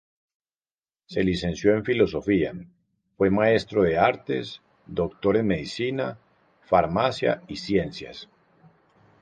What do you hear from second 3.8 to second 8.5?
en Artes, doctor en Medicina, Farmacia y Ciencias.